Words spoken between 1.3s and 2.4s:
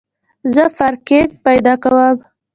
پیدا کوم